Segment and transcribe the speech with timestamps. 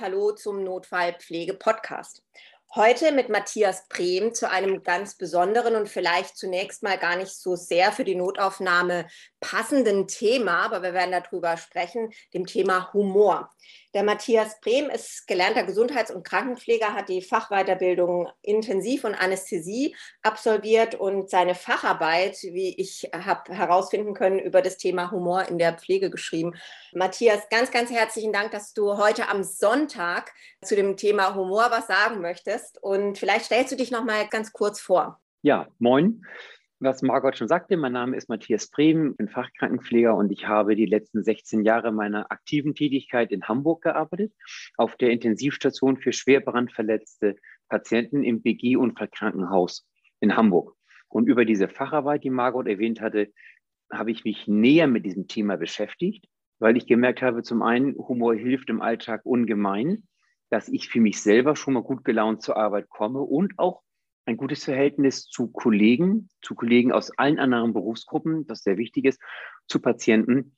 [0.00, 2.22] Hallo zum Notfallpflege-Podcast.
[2.74, 7.56] Heute mit Matthias Brehm zu einem ganz besonderen und vielleicht zunächst mal gar nicht so
[7.56, 9.08] sehr für die Notaufnahme
[9.40, 13.50] passenden Thema, aber wir werden darüber sprechen, dem Thema Humor.
[13.94, 20.94] Der Matthias Brehm ist gelernter Gesundheits- und Krankenpfleger, hat die Fachweiterbildung Intensiv- und Anästhesie absolviert
[20.94, 26.10] und seine Facharbeit, wie ich habe herausfinden können, über das Thema Humor in der Pflege
[26.10, 26.54] geschrieben.
[26.92, 31.86] Matthias, ganz, ganz herzlichen Dank, dass du heute am Sonntag zu dem Thema Humor was
[31.86, 32.82] sagen möchtest.
[32.82, 35.20] Und vielleicht stellst du dich noch mal ganz kurz vor.
[35.42, 36.22] Ja, moin
[36.80, 40.86] was Margot schon sagte, mein Name ist Matthias Brehm, bin Fachkrankenpfleger und ich habe die
[40.86, 44.32] letzten 16 Jahre meiner aktiven Tätigkeit in Hamburg gearbeitet,
[44.76, 47.36] auf der Intensivstation für schwer brandverletzte
[47.68, 49.88] Patienten im BG-Unfallkrankenhaus
[50.20, 50.76] in Hamburg.
[51.08, 53.32] Und über diese Facharbeit, die Margot erwähnt hatte,
[53.92, 56.26] habe ich mich näher mit diesem Thema beschäftigt,
[56.60, 60.04] weil ich gemerkt habe, zum einen, Humor hilft im Alltag ungemein,
[60.50, 63.82] dass ich für mich selber schon mal gut gelaunt zur Arbeit komme und auch
[64.28, 69.20] ein gutes Verhältnis zu Kollegen, zu Kollegen aus allen anderen Berufsgruppen, das sehr wichtig ist,
[69.66, 70.54] zu Patienten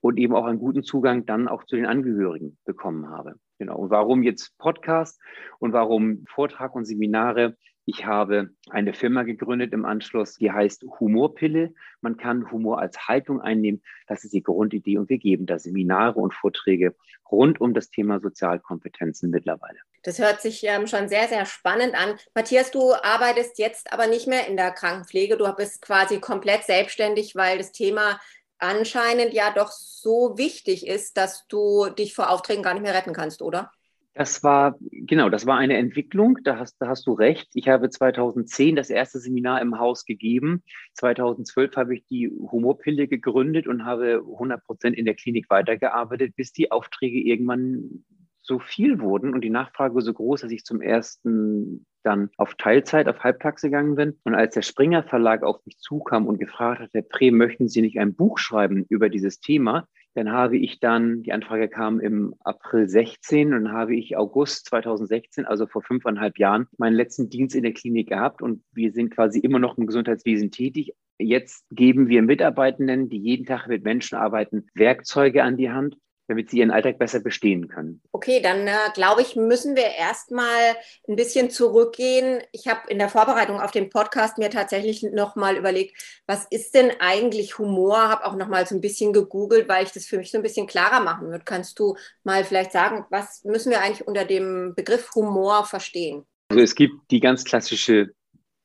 [0.00, 3.36] und eben auch einen guten Zugang dann auch zu den Angehörigen bekommen habe.
[3.58, 3.78] Genau.
[3.78, 5.18] Und warum jetzt Podcast
[5.58, 7.56] und warum Vortrag und Seminare?
[7.86, 11.74] Ich habe eine Firma gegründet im Anschluss, die heißt Humorpille.
[12.00, 13.82] Man kann Humor als Haltung einnehmen.
[14.06, 16.94] Das ist die Grundidee und wir geben da Seminare und Vorträge
[17.30, 19.78] rund um das Thema Sozialkompetenzen mittlerweile.
[20.02, 22.16] Das hört sich ähm, schon sehr, sehr spannend an.
[22.34, 25.36] Matthias, du arbeitest jetzt aber nicht mehr in der Krankenpflege.
[25.36, 28.18] Du bist quasi komplett selbstständig, weil das Thema
[28.58, 33.12] anscheinend ja doch so wichtig ist, dass du dich vor Aufträgen gar nicht mehr retten
[33.12, 33.70] kannst, oder?
[34.14, 37.48] Das war, genau, das war eine Entwicklung, da hast, da hast du recht.
[37.54, 40.62] Ich habe 2010 das erste Seminar im Haus gegeben.
[40.94, 46.52] 2012 habe ich die Humorpille gegründet und habe 100 Prozent in der Klinik weitergearbeitet, bis
[46.52, 48.04] die Aufträge irgendwann
[48.40, 53.08] so viel wurden und die Nachfrage so groß, dass ich zum ersten dann auf Teilzeit,
[53.08, 54.20] auf Halbtags gegangen bin.
[54.22, 57.80] Und als der Springer Verlag auf mich zukam und gefragt hat, Herr Pre, möchten Sie
[57.80, 59.88] nicht ein Buch schreiben über dieses Thema?
[60.14, 65.44] Dann habe ich dann, die Anfrage kam im April 16 und habe ich August 2016,
[65.44, 69.40] also vor fünfeinhalb Jahren, meinen letzten Dienst in der Klinik gehabt und wir sind quasi
[69.40, 70.94] immer noch im Gesundheitswesen tätig.
[71.18, 76.50] Jetzt geben wir Mitarbeitenden, die jeden Tag mit Menschen arbeiten, Werkzeuge an die Hand, damit
[76.50, 78.00] sie ihren Alltag besser bestehen können.
[78.12, 80.74] Okay, dann äh, glaube ich, müssen wir erstmal
[81.08, 82.42] ein bisschen zurückgehen.
[82.52, 85.96] Ich habe in der Vorbereitung auf den Podcast mir tatsächlich nochmal überlegt,
[86.26, 88.08] was ist denn eigentlich Humor?
[88.08, 90.66] Habe auch nochmal so ein bisschen gegoogelt, weil ich das für mich so ein bisschen
[90.66, 91.44] klarer machen würde.
[91.44, 96.24] Kannst du mal vielleicht sagen, was müssen wir eigentlich unter dem Begriff Humor verstehen?
[96.48, 98.14] Also es gibt die ganz klassische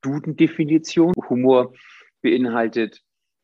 [0.01, 1.13] Duden-Definition.
[1.29, 1.73] Humor
[2.21, 3.01] beinhaltet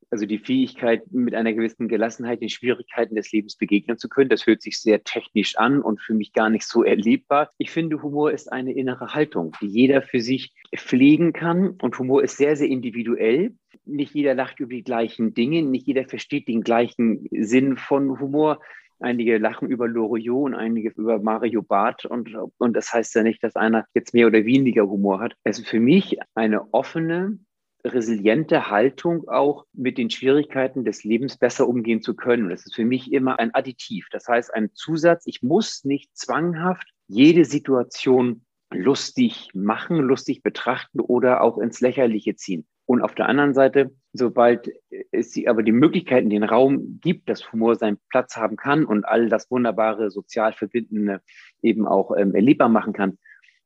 [0.10, 4.30] also die Fähigkeit, mit einer gewissen Gelassenheit den Schwierigkeiten des Lebens begegnen zu können.
[4.30, 7.52] Das hört sich sehr technisch an und für mich gar nicht so erlebbar.
[7.58, 11.76] Ich finde, Humor ist eine innere Haltung, die jeder für sich pflegen kann.
[11.82, 13.56] Und Humor ist sehr, sehr individuell.
[13.86, 18.60] Nicht jeder lacht über die gleichen Dinge, nicht jeder versteht den gleichen Sinn von Humor.
[19.00, 23.44] Einige lachen über Loriot und einige über Mario Barth und, und das heißt ja nicht,
[23.44, 25.34] dass einer jetzt mehr oder weniger Humor hat.
[25.44, 27.38] Ist für mich eine offene,
[27.86, 32.50] resiliente Haltung auch mit den Schwierigkeiten des Lebens besser umgehen zu können.
[32.50, 34.08] Das ist für mich immer ein Additiv.
[34.12, 35.28] Das heißt, ein Zusatz.
[35.28, 42.66] Ich muss nicht zwanghaft jede Situation lustig machen, lustig betrachten oder auch ins Lächerliche ziehen.
[42.88, 44.70] Und auf der anderen Seite, sobald
[45.12, 49.30] es aber die Möglichkeiten, den Raum gibt, dass Humor seinen Platz haben kann und all
[49.30, 51.22] das wunderbare sozial Verbindende
[51.64, 53.18] eben auch ähm, erlebbar machen kann,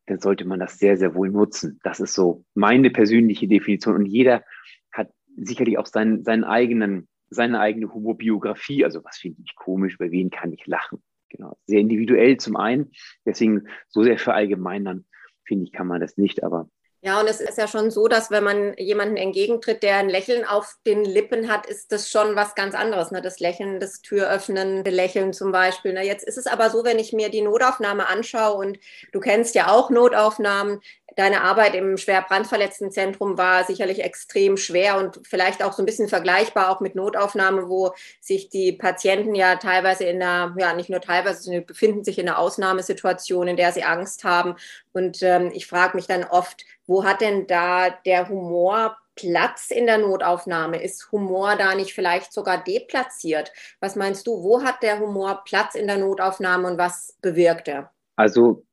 [0.10, 1.80] dann sollte man das sehr, sehr wohl nutzen.
[1.84, 3.96] Das ist so meine persönliche Definition.
[3.96, 4.44] Und jeder
[4.92, 8.84] hat sicherlich auch seinen, seinen eigenen, seine eigene Humorbiografie.
[8.84, 11.04] Also was finde ich komisch, über wen kann ich lachen?
[11.30, 11.58] Genau.
[11.68, 12.92] Sehr individuell zum einen.
[13.24, 15.06] Deswegen so sehr verallgemeinern,
[15.44, 16.44] finde ich, kann man das nicht.
[16.44, 20.10] Aber ja, und es ist ja schon so, dass wenn man jemanden entgegentritt, der ein
[20.10, 23.12] Lächeln auf den Lippen hat, ist das schon was ganz anderes.
[23.12, 23.22] Ne?
[23.22, 25.94] Das Lächeln, das Türöffnende Lächeln zum Beispiel.
[25.94, 26.06] Ne?
[26.06, 28.80] Jetzt ist es aber so, wenn ich mir die Notaufnahme anschaue und
[29.14, 30.82] du kennst ja auch Notaufnahmen,
[31.16, 35.86] deine Arbeit im schwer brandverletzten Zentrum war sicherlich extrem schwer und vielleicht auch so ein
[35.86, 40.90] bisschen vergleichbar auch mit Notaufnahme, wo sich die Patienten ja teilweise in einer, ja nicht
[40.90, 44.56] nur teilweise, sie befinden sich in einer Ausnahmesituation, in der sie Angst haben.
[44.94, 49.86] Und ähm, ich frage mich dann oft, wo hat denn da der Humor Platz in
[49.86, 50.82] der Notaufnahme?
[50.82, 53.52] Ist Humor da nicht vielleicht sogar deplatziert?
[53.80, 57.92] Was meinst du, wo hat der Humor Platz in der Notaufnahme und was bewirkt er?
[58.16, 58.66] Also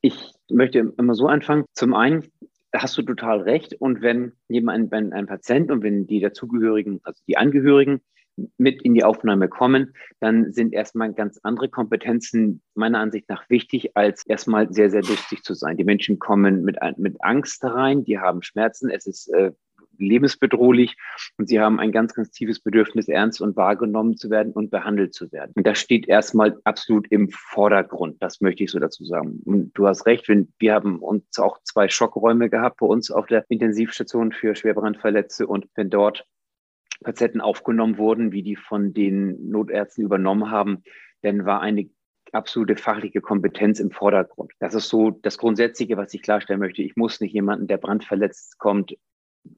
[0.00, 1.64] ich möchte immer so anfangen.
[1.72, 2.32] Zum einen
[2.74, 3.74] hast du total recht.
[3.74, 8.00] Und wenn jemand, wenn ein Patient und wenn die dazugehörigen, also die Angehörigen
[8.56, 13.96] mit in die Aufnahme kommen, dann sind erstmal ganz andere Kompetenzen meiner Ansicht nach wichtig,
[13.96, 15.76] als erstmal sehr, sehr lustig zu sein.
[15.76, 19.52] Die Menschen kommen mit, mit Angst rein, die haben Schmerzen, es ist äh,
[19.98, 20.96] lebensbedrohlich
[21.38, 25.14] und sie haben ein ganz, ganz tiefes Bedürfnis, ernst und wahrgenommen zu werden und behandelt
[25.14, 25.52] zu werden.
[25.54, 28.16] Und das steht erstmal absolut im Vordergrund.
[28.20, 29.40] Das möchte ich so dazu sagen.
[29.44, 33.44] Und du hast recht, wir haben uns auch zwei Schockräume gehabt bei uns auf der
[33.48, 36.24] Intensivstation für Schwerbrandverletzte und wenn dort
[37.02, 40.82] Patienten aufgenommen wurden, wie die von den Notärzten übernommen haben,
[41.22, 41.88] dann war eine
[42.32, 44.52] absolute fachliche Kompetenz im Vordergrund.
[44.58, 46.82] Das ist so das Grundsätzliche, was ich klarstellen möchte.
[46.82, 48.94] Ich muss nicht jemanden, der brandverletzt kommt,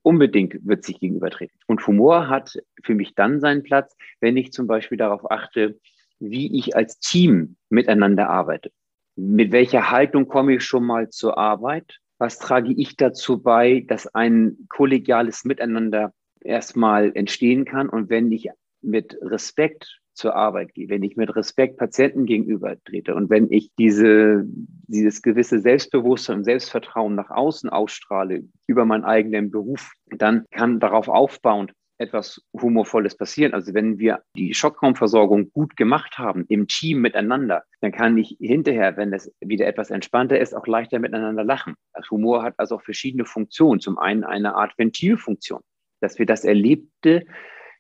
[0.03, 1.59] unbedingt wird sich gegenübertreten.
[1.67, 5.79] Und Humor hat für mich dann seinen Platz, wenn ich zum Beispiel darauf achte,
[6.19, 8.71] wie ich als Team miteinander arbeite.
[9.17, 11.99] Mit welcher Haltung komme ich schon mal zur Arbeit?
[12.19, 16.13] Was trage ich dazu bei, dass ein kollegiales Miteinander
[16.45, 17.89] erstmal entstehen kann?
[17.89, 18.51] Und wenn ich
[18.83, 23.71] mit Respekt zur Arbeit gehe, wenn ich mit Respekt Patienten gegenüber trete und wenn ich
[23.79, 30.79] diese, dieses gewisse Selbstbewusstsein und Selbstvertrauen nach außen ausstrahle über meinen eigenen Beruf, dann kann
[30.79, 33.55] darauf aufbauend etwas Humorvolles passieren.
[33.55, 38.97] Also wenn wir die Schockraumversorgung gut gemacht haben, im Team miteinander, dann kann ich hinterher,
[38.97, 41.75] wenn es wieder etwas entspannter ist, auch leichter miteinander lachen.
[41.93, 43.81] Das Humor hat also auch verschiedene Funktionen.
[43.81, 45.61] Zum einen eine Art Ventilfunktion,
[46.05, 47.25] dass wir das Erlebte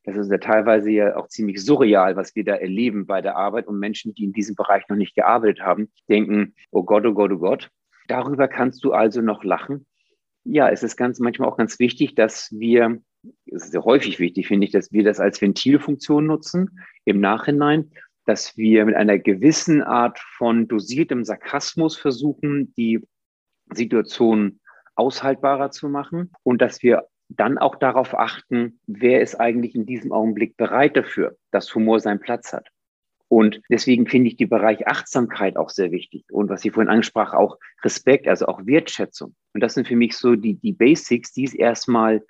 [0.05, 3.67] das ist ja teilweise ja auch ziemlich surreal, was wir da erleben bei der Arbeit.
[3.67, 7.33] Und Menschen, die in diesem Bereich noch nicht gearbeitet haben, denken, oh Gott, oh Gott,
[7.33, 7.71] oh Gott.
[8.07, 9.87] Darüber kannst du also noch lachen.
[10.45, 13.01] Ja, es ist ganz, manchmal auch ganz wichtig, dass wir,
[13.47, 17.91] es ist sehr häufig wichtig, finde ich, dass wir das als Ventilfunktion nutzen im Nachhinein,
[18.27, 23.01] dass wir mit einer gewissen Art von dosiertem Sarkasmus versuchen, die
[23.73, 24.61] Situation
[24.97, 30.13] aushaltbarer zu machen und dass wir dann auch darauf achten, wer ist eigentlich in diesem
[30.13, 32.69] Augenblick bereit dafür, dass Humor seinen Platz hat.
[33.29, 36.25] Und deswegen finde ich die Bereich Achtsamkeit auch sehr wichtig.
[36.31, 39.35] Und was ich vorhin ansprach, auch Respekt, also auch Wertschätzung.
[39.55, 42.23] Und das sind für mich so die, die Basics, die es erstmal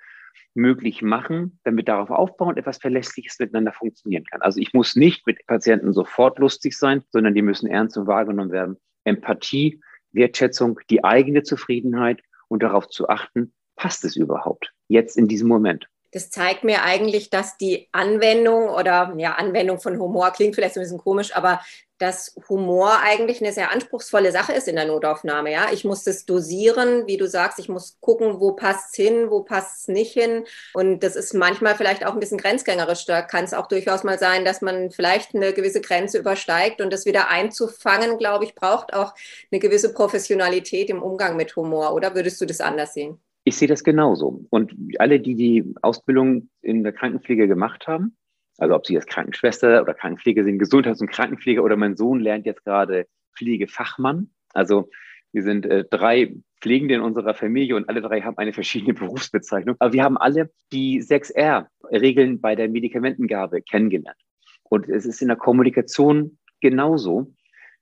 [0.55, 4.41] möglich machen, damit darauf aufbauend etwas Verlässliches miteinander funktionieren kann.
[4.41, 8.51] Also ich muss nicht mit Patienten sofort lustig sein, sondern die müssen ernst und wahrgenommen
[8.51, 8.77] werden.
[9.03, 9.81] Empathie,
[10.11, 15.87] Wertschätzung, die eigene Zufriedenheit und darauf zu achten, passt es überhaupt jetzt in diesem Moment?
[16.11, 20.81] Das zeigt mir eigentlich, dass die Anwendung oder ja, Anwendung von Humor klingt vielleicht ein
[20.81, 21.59] bisschen komisch, aber
[21.97, 25.51] dass Humor eigentlich eine sehr anspruchsvolle Sache ist in der Notaufnahme.
[25.51, 29.29] Ja, ich muss das dosieren, wie du sagst, ich muss gucken, wo passt es hin,
[29.29, 30.45] wo passt es nicht hin.
[30.73, 33.05] Und das ist manchmal vielleicht auch ein bisschen grenzgängerisch.
[33.05, 36.91] Da kann es auch durchaus mal sein, dass man vielleicht eine gewisse Grenze übersteigt und
[36.91, 39.13] das wieder einzufangen, glaube ich, braucht auch
[39.51, 41.93] eine gewisse Professionalität im Umgang mit Humor.
[41.93, 43.19] Oder würdest du das anders sehen?
[43.47, 44.45] Ich sehe das genauso.
[44.49, 48.17] Und alle, die die Ausbildung in der Krankenpflege gemacht haben,
[48.57, 52.47] also ob sie jetzt Krankenschwester oder Krankenpfleger sind, Gesundheits- und Krankenpfleger oder mein Sohn lernt
[52.47, 53.05] jetzt gerade
[53.37, 54.31] Pflegefachmann.
[54.53, 54.89] Also
[55.31, 59.75] wir sind äh, drei Pflegende in unserer Familie und alle drei haben eine verschiedene Berufsbezeichnung.
[59.77, 64.17] Aber wir haben alle die 6R-Regeln bei der Medikamentengabe kennengelernt.
[64.63, 67.31] Und es ist in der Kommunikation genauso.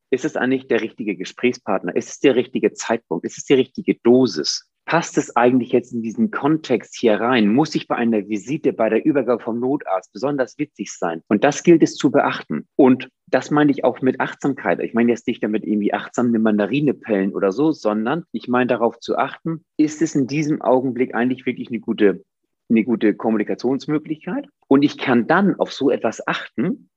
[0.09, 1.95] Ist es eigentlich der richtige Gesprächspartner?
[1.95, 3.25] Ist es der richtige Zeitpunkt?
[3.25, 4.69] Ist es die richtige Dosis?
[4.93, 7.51] Passt es eigentlich jetzt in diesen Kontext hier rein?
[7.51, 11.23] Muss ich bei einer Visite, bei der Übergabe vom Notarzt besonders witzig sein?
[11.29, 12.67] Und das gilt es zu beachten.
[12.75, 14.79] Und das meine ich auch mit Achtsamkeit.
[14.81, 18.67] Ich meine jetzt nicht damit irgendwie achtsam eine Mandarine pellen oder so, sondern ich meine
[18.67, 22.23] darauf zu achten, ist es in diesem Augenblick eigentlich wirklich eine gute,
[22.69, 24.47] eine gute Kommunikationsmöglichkeit?
[24.67, 26.91] Und ich kann dann auf so etwas achten,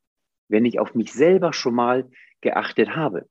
[0.50, 2.10] wenn ich auf mich selber schon mal
[2.42, 3.26] geachtet habe.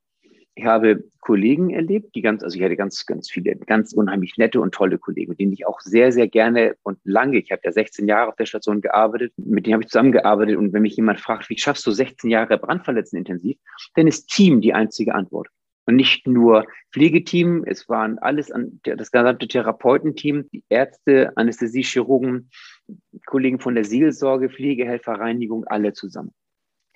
[0.57, 4.61] Ich habe Kollegen erlebt, die ganz, also ich hatte ganz, ganz viele, ganz unheimlich nette
[4.61, 7.73] und tolle Kollegen, mit denen ich auch sehr, sehr gerne und lange, ich habe ja
[7.73, 11.19] 16 Jahre auf der Station gearbeitet, mit denen habe ich zusammengearbeitet und wenn mich jemand
[11.19, 13.57] fragt, wie schaffst du 16 Jahre Brandverletzten intensiv,
[13.95, 15.49] dann ist Team die einzige Antwort.
[15.87, 22.49] Und nicht nur Pflegeteam, es waren alles an, das gesamte Therapeutenteam, die Ärzte, Anästhesie, Chirurgen,
[23.25, 26.33] Kollegen von der Seelsorge, Pflegehelfer, Reinigung, alle zusammen.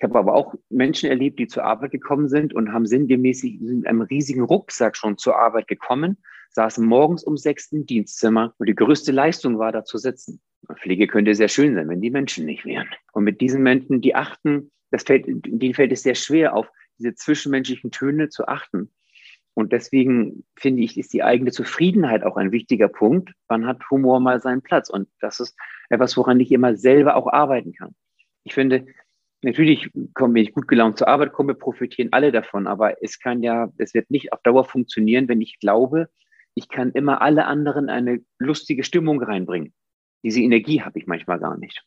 [0.00, 3.86] Ich habe aber auch Menschen erlebt, die zur Arbeit gekommen sind und haben sinngemäß in
[3.86, 6.16] einem riesigen Rucksack schon zur Arbeit gekommen,
[6.52, 10.40] saßen morgens um sechs im Dienstzimmer und die größte Leistung war, da zu sitzen.
[10.74, 12.88] Pflege könnte sehr schön sein, wenn die Menschen nicht wären.
[13.12, 17.14] Und mit diesen Menschen, die achten, das fällt, denen fällt es sehr schwer, auf diese
[17.14, 18.90] zwischenmenschlichen Töne zu achten.
[19.52, 23.34] Und deswegen finde ich, ist die eigene Zufriedenheit auch ein wichtiger Punkt.
[23.48, 24.88] Wann hat Humor mal seinen Platz?
[24.88, 25.54] Und das ist
[25.90, 27.94] etwas, woran ich immer selber auch arbeiten kann.
[28.44, 28.86] Ich finde,
[29.42, 32.66] Natürlich kommen, wenn ich gut gelaunt zur Arbeit komme, profitieren alle davon.
[32.66, 36.08] Aber es kann ja, es wird nicht auf Dauer funktionieren, wenn ich glaube,
[36.54, 39.72] ich kann immer alle anderen eine lustige Stimmung reinbringen.
[40.22, 41.82] Diese Energie habe ich manchmal gar nicht.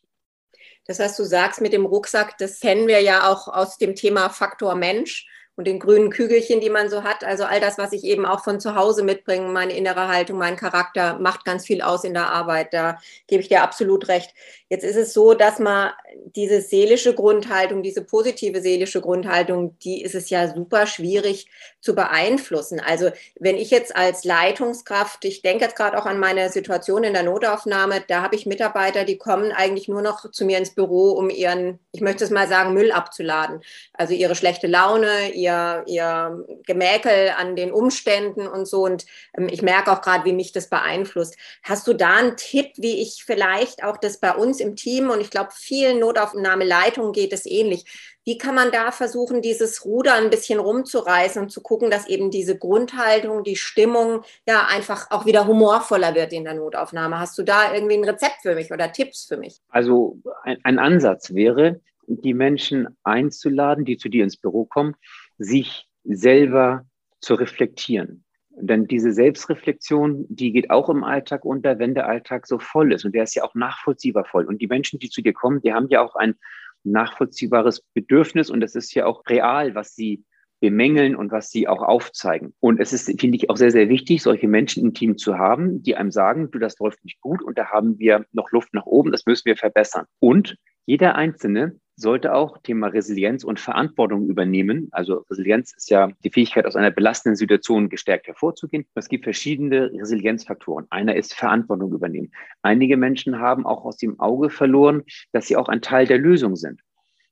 [0.86, 4.28] Das heißt, du sagst mit dem Rucksack, das kennen wir ja auch aus dem Thema
[4.28, 7.22] Faktor Mensch und den grünen Kügelchen, die man so hat.
[7.22, 10.56] Also all das, was ich eben auch von zu Hause mitbringe, meine innere Haltung, mein
[10.56, 12.72] Charakter, macht ganz viel aus in der Arbeit.
[12.72, 14.34] Da gebe ich dir absolut recht.
[14.68, 15.92] Jetzt ist es so, dass man
[16.34, 21.46] diese seelische Grundhaltung, diese positive seelische Grundhaltung, die ist es ja super schwierig
[21.84, 22.80] zu beeinflussen.
[22.80, 27.12] Also wenn ich jetzt als Leitungskraft, ich denke jetzt gerade auch an meine Situation in
[27.12, 31.10] der Notaufnahme, da habe ich Mitarbeiter, die kommen eigentlich nur noch zu mir ins Büro,
[31.10, 33.60] um ihren, ich möchte es mal sagen, Müll abzuladen.
[33.92, 38.84] Also ihre schlechte Laune, ihr, ihr Gemäkel an den Umständen und so.
[38.84, 39.04] Und
[39.36, 41.36] ähm, ich merke auch gerade, wie mich das beeinflusst.
[41.62, 45.20] Hast du da einen Tipp, wie ich vielleicht auch das bei uns im Team und
[45.20, 47.84] ich glaube, vielen Notaufnahmeleitungen geht es ähnlich.
[48.24, 52.30] Wie kann man da versuchen, dieses Ruder ein bisschen rumzureißen und zu gucken, dass eben
[52.30, 57.18] diese Grundhaltung, die Stimmung ja einfach auch wieder humorvoller wird in der Notaufnahme?
[57.18, 59.60] Hast du da irgendwie ein Rezept für mich oder Tipps für mich?
[59.68, 64.94] Also ein, ein Ansatz wäre, die Menschen einzuladen, die zu dir ins Büro kommen,
[65.38, 66.86] sich selber
[67.20, 68.24] zu reflektieren.
[68.56, 73.04] Denn diese Selbstreflexion, die geht auch im Alltag unter, wenn der Alltag so voll ist.
[73.04, 74.46] Und der ist ja auch nachvollziehbar voll.
[74.46, 76.36] Und die Menschen, die zu dir kommen, die haben ja auch ein
[76.84, 78.50] nachvollziehbares Bedürfnis.
[78.50, 80.24] Und das ist ja auch real, was sie
[80.60, 82.54] bemängeln und was sie auch aufzeigen.
[82.60, 85.82] Und es ist, finde ich, auch sehr, sehr wichtig, solche Menschen im Team zu haben,
[85.82, 88.86] die einem sagen, du, das läuft nicht gut und da haben wir noch Luft nach
[88.86, 90.06] oben, das müssen wir verbessern.
[90.20, 94.88] Und jeder Einzelne sollte auch Thema Resilienz und Verantwortung übernehmen.
[94.90, 98.84] Also Resilienz ist ja die Fähigkeit, aus einer belastenden Situation gestärkt hervorzugehen.
[98.94, 100.86] Es gibt verschiedene Resilienzfaktoren.
[100.90, 102.32] Einer ist Verantwortung übernehmen.
[102.62, 106.56] Einige Menschen haben auch aus dem Auge verloren, dass sie auch ein Teil der Lösung
[106.56, 106.80] sind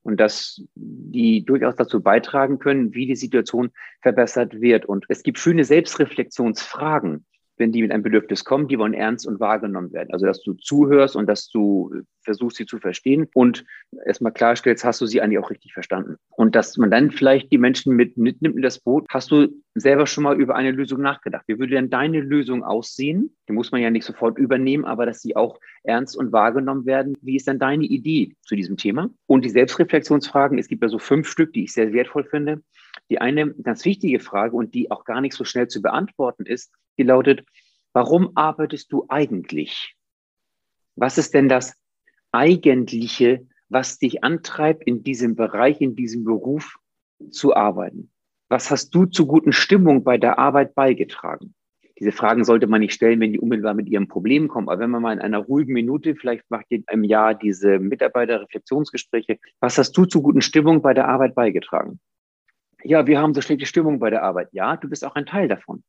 [0.02, 4.86] und dass die durchaus dazu beitragen können, wie die Situation verbessert wird.
[4.86, 7.24] Und es gibt schöne Selbstreflexionsfragen,
[7.56, 10.10] wenn die mit einem Bedürfnis kommen, die wollen ernst und wahrgenommen werden.
[10.12, 13.64] Also, dass du zuhörst und dass du versuchst, sie zu verstehen und
[14.06, 16.16] erstmal klarstellst, hast du sie eigentlich auch richtig verstanden.
[16.30, 19.06] Und dass man dann vielleicht die Menschen mit, mitnimmt in das Boot.
[19.10, 21.44] Hast du selber schon mal über eine Lösung nachgedacht?
[21.46, 23.36] Wie würde denn deine Lösung aussehen?
[23.48, 27.16] Die muss man ja nicht sofort übernehmen, aber dass sie auch ernst und wahrgenommen werden.
[27.22, 29.10] Wie ist denn deine Idee zu diesem Thema?
[29.26, 32.62] Und die Selbstreflexionsfragen, es gibt ja so fünf Stück, die ich sehr wertvoll finde.
[33.10, 36.72] Die eine ganz wichtige Frage und die auch gar nicht so schnell zu beantworten ist,
[37.02, 37.44] die lautet,
[37.92, 39.96] warum arbeitest du eigentlich?
[40.96, 41.74] Was ist denn das
[42.32, 46.76] Eigentliche, was dich antreibt, in diesem Bereich, in diesem Beruf
[47.30, 48.10] zu arbeiten?
[48.48, 51.54] Was hast du zur guten Stimmung bei der Arbeit beigetragen?
[51.98, 54.68] Diese Fragen sollte man nicht stellen, wenn die unmittelbar mit ihrem Problem kommen.
[54.68, 59.38] Aber wenn man mal in einer ruhigen Minute, vielleicht macht ihr im Jahr diese Mitarbeiterreflexionsgespräche,
[59.60, 62.00] was hast du zur guten Stimmung bei der Arbeit beigetragen?
[62.82, 64.48] Ja, wir haben so schlechte Stimmung bei der Arbeit.
[64.52, 65.84] Ja, du bist auch ein Teil davon.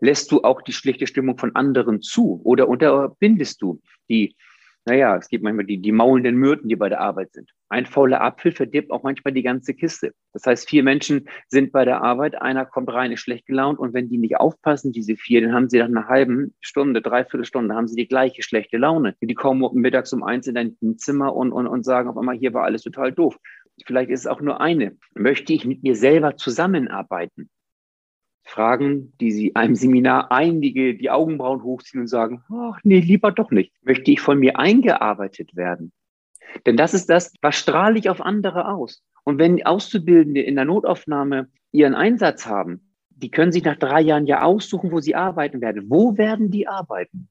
[0.00, 4.36] Lässt du auch die schlechte Stimmung von anderen zu oder unterbindest du die,
[4.84, 7.50] naja, es gibt manchmal die, die maulenden Myrten, die bei der Arbeit sind.
[7.68, 10.12] Ein fauler Apfel verdirbt auch manchmal die ganze Kiste.
[10.32, 13.94] Das heißt, vier Menschen sind bei der Arbeit, einer kommt rein, ist schlecht gelaunt und
[13.94, 17.74] wenn die nicht aufpassen, diese vier, dann haben sie nach einer halben Stunde, dreiviertel Stunde,
[17.74, 19.16] haben sie die gleiche schlechte Laune.
[19.20, 22.54] Die kommen mittags um eins in dein Zimmer und, und, und sagen auf einmal, hier
[22.54, 23.36] war alles total doof.
[23.84, 24.96] Vielleicht ist es auch nur eine.
[25.14, 27.50] Möchte ich mit mir selber zusammenarbeiten?
[28.46, 33.50] Fragen, die sie einem Seminar einige die Augenbrauen hochziehen und sagen, ach nee, lieber doch
[33.50, 33.72] nicht.
[33.82, 35.92] Möchte ich von mir eingearbeitet werden?
[36.64, 39.02] Denn das ist das, was strahle ich auf andere aus?
[39.24, 44.26] Und wenn Auszubildende in der Notaufnahme ihren Einsatz haben, die können sich nach drei Jahren
[44.26, 45.86] ja aussuchen, wo sie arbeiten werden.
[45.88, 47.28] Wo werden die arbeiten?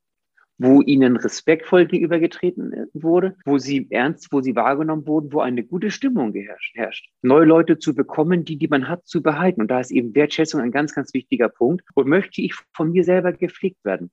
[0.58, 5.92] Wo ihnen respektvoll gegenübergetreten wurde, wo sie ernst, wo sie wahrgenommen wurden, wo eine gute
[5.92, 7.10] Stimmung herrscht.
[7.22, 9.62] Neue Leute zu bekommen, die, die man hat, zu behalten.
[9.62, 11.84] Und da ist eben Wertschätzung ein ganz, ganz wichtiger Punkt.
[11.94, 14.12] Und möchte ich von mir selber gepflegt werden,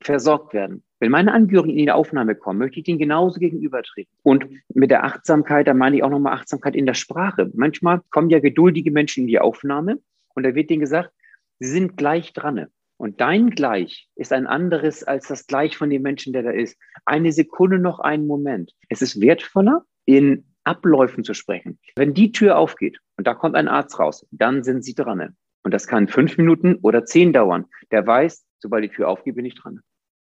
[0.00, 0.84] versorgt werden.
[1.00, 4.12] Wenn meine Angehörigen in die Aufnahme kommen, möchte ich denen genauso gegenübertreten.
[4.22, 7.50] Und mit der Achtsamkeit, da meine ich auch nochmal Achtsamkeit in der Sprache.
[7.54, 9.98] Manchmal kommen ja geduldige Menschen in die Aufnahme
[10.34, 11.10] und da wird denen gesagt,
[11.58, 12.68] sie sind gleich dran.
[13.02, 16.78] Und dein Gleich ist ein anderes als das Gleich von dem Menschen, der da ist.
[17.04, 18.70] Eine Sekunde noch einen Moment.
[18.88, 21.80] Es ist wertvoller, in Abläufen zu sprechen.
[21.96, 25.36] Wenn die Tür aufgeht und da kommt ein Arzt raus, dann sind sie dran.
[25.64, 27.64] Und das kann fünf Minuten oder zehn dauern.
[27.90, 29.80] Der weiß, sobald die Tür aufgeht, bin ich dran.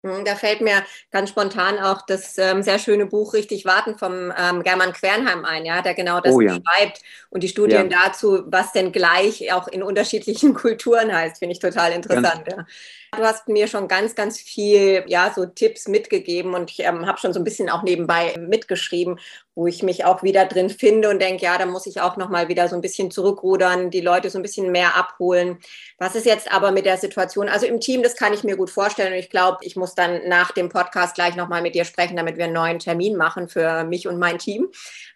[0.04, 4.32] Hm, da fällt mir ganz spontan auch das ähm, sehr schöne Buch Richtig warten vom
[4.38, 6.58] ähm, German Quernheim ein, ja, der genau das oh, ja.
[6.58, 8.00] beschreibt und die Studien ja.
[8.04, 12.44] dazu, was denn gleich auch in unterschiedlichen Kulturen heißt, finde ich total interessant.
[12.46, 12.66] Ja.
[13.16, 17.18] Du hast mir schon ganz, ganz viel, ja, so Tipps mitgegeben und ich ähm, habe
[17.18, 19.18] schon so ein bisschen auch nebenbei mitgeschrieben,
[19.54, 22.48] wo ich mich auch wieder drin finde und denke, ja, da muss ich auch nochmal
[22.48, 25.58] wieder so ein bisschen zurückrudern, die Leute so ein bisschen mehr abholen.
[25.98, 27.48] Was ist jetzt aber mit der Situation?
[27.48, 30.28] Also im Team, das kann ich mir gut vorstellen und ich glaube, ich muss dann
[30.28, 33.84] nach dem Podcast gleich nochmal mit dir sprechen, damit wir einen neuen Termin machen für
[33.84, 34.68] mich und mein Team.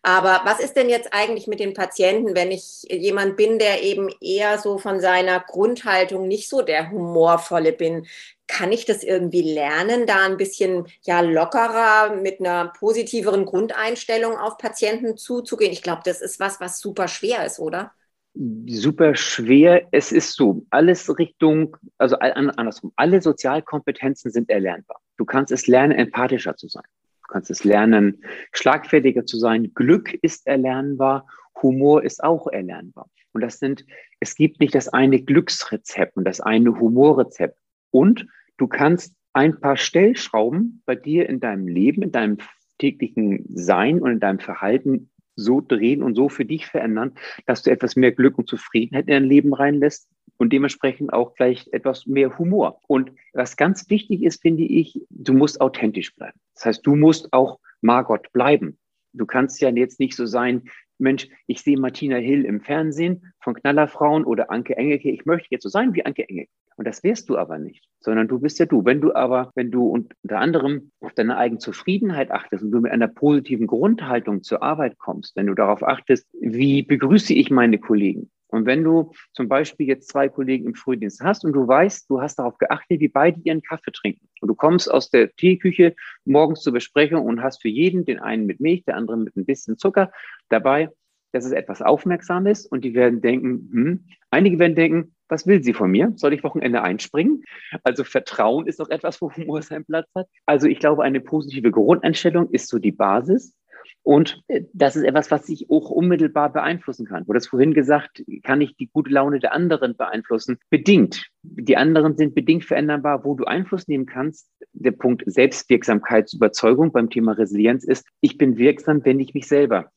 [0.02, 4.08] Aber was ist denn jetzt eigentlich mit den Patienten, wenn ich jemand bin, der eben
[4.20, 8.06] eher so von seiner Grundhaltung nicht so der humorvolle bin?
[8.46, 14.56] Kann ich das irgendwie lernen, da ein bisschen ja lockerer mit einer positiveren Grundeinstellung auf
[14.56, 15.72] Patienten zuzugehen?
[15.72, 17.92] Ich glaube, das ist was, was super schwer ist, oder?
[18.34, 19.86] Super schwer.
[19.90, 25.00] Es ist so, alles Richtung, also andersrum, alle Sozialkompetenzen sind erlernbar.
[25.16, 26.84] Du kannst es lernen, empathischer zu sein.
[27.22, 29.72] Du kannst es lernen, schlagfertiger zu sein.
[29.74, 31.26] Glück ist erlernbar.
[31.62, 33.10] Humor ist auch erlernbar.
[33.32, 33.84] Und das sind,
[34.20, 37.58] es gibt nicht das eine Glücksrezept und das eine Humorrezept.
[37.90, 42.38] Und du kannst ein paar Stellschrauben bei dir in deinem Leben, in deinem
[42.78, 47.14] täglichen Sein und in deinem Verhalten so drehen und so für dich verändern,
[47.46, 51.72] dass du etwas mehr Glück und Zufriedenheit in dein Leben reinlässt und dementsprechend auch vielleicht
[51.72, 52.80] etwas mehr Humor.
[52.86, 56.38] Und was ganz wichtig ist, finde ich, du musst authentisch bleiben.
[56.54, 58.78] Das heißt, du musst auch Margot bleiben.
[59.12, 60.68] Du kannst ja jetzt nicht so sein,
[60.98, 65.10] Mensch, ich sehe Martina Hill im Fernsehen von Knallerfrauen oder Anke Engelke.
[65.10, 66.50] Ich möchte jetzt so sein wie Anke Engelke.
[66.76, 68.84] Und das wärst du aber nicht, sondern du bist ja du.
[68.84, 72.92] Wenn du aber, wenn du unter anderem auf deine eigene Zufriedenheit achtest und du mit
[72.92, 78.30] einer positiven Grundhaltung zur Arbeit kommst, wenn du darauf achtest, wie begrüße ich meine Kollegen?
[78.50, 82.20] Und wenn du zum Beispiel jetzt zwei Kollegen im Frühdienst hast und du weißt, du
[82.20, 86.62] hast darauf geachtet, wie beide ihren Kaffee trinken und du kommst aus der Teeküche morgens
[86.62, 89.76] zur Besprechung und hast für jeden, den einen mit Milch, der andere mit ein bisschen
[89.76, 90.10] Zucker
[90.48, 90.88] dabei,
[91.32, 95.74] dass es etwas Aufmerksames und die werden denken, hm, einige werden denken, was will sie
[95.74, 96.12] von mir?
[96.16, 97.44] Soll ich Wochenende einspringen?
[97.82, 100.26] Also Vertrauen ist doch etwas, wo Humor seinen Platz hat.
[100.46, 103.54] Also ich glaube, eine positive Grundeinstellung ist so die Basis.
[104.02, 107.24] Und äh, das ist etwas, was ich auch unmittelbar beeinflussen kann.
[107.26, 110.58] Du hast vorhin gesagt, kann ich die gute Laune der anderen beeinflussen?
[110.70, 111.26] Bedingt.
[111.42, 113.24] Die anderen sind bedingt veränderbar.
[113.24, 119.04] Wo du Einfluss nehmen kannst, der Punkt Selbstwirksamkeitsüberzeugung beim Thema Resilienz ist, ich bin wirksam,
[119.04, 119.90] wenn ich mich selber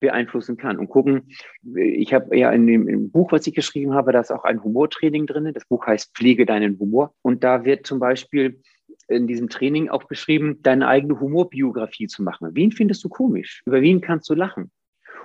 [0.00, 0.78] beeinflussen kann.
[0.78, 1.28] Und gucken,
[1.74, 4.62] ich habe ja in dem, im Buch, was ich geschrieben habe, da ist auch ein
[4.62, 5.52] Humortraining drin.
[5.52, 7.14] Das Buch heißt Pflege deinen Humor.
[7.22, 8.60] Und da wird zum Beispiel
[9.08, 12.50] in diesem Training auch beschrieben, deine eigene Humorbiografie zu machen.
[12.52, 13.62] Wen findest du komisch?
[13.64, 14.70] Über wen kannst du lachen?